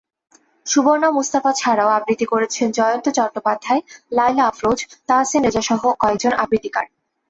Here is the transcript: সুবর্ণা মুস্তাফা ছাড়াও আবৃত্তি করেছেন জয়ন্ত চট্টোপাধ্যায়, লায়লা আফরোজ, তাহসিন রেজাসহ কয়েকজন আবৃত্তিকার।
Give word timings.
সুবর্ণা 0.65 1.09
মুস্তাফা 1.11 1.51
ছাড়াও 1.53 1.89
আবৃত্তি 1.89 2.25
করেছেন 2.25 2.67
জয়ন্ত 2.71 3.05
চট্টোপাধ্যায়, 3.17 3.81
লায়লা 4.11 4.43
আফরোজ, 4.47 4.79
তাহসিন 5.07 5.41
রেজাসহ 5.43 5.81
কয়েকজন 6.01 6.33
আবৃত্তিকার। 6.33 6.85